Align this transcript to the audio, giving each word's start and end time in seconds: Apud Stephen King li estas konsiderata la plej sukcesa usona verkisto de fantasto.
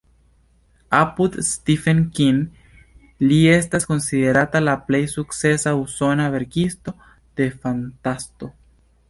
Apud 0.99 1.35
Stephen 1.49 1.99
King 2.19 2.39
li 3.25 3.37
estas 3.57 3.85
konsiderata 3.91 4.63
la 4.65 4.75
plej 4.89 5.03
sukcesa 5.13 5.75
usona 5.83 6.27
verkisto 6.39 6.97
de 7.43 7.51
fantasto. 7.61 8.51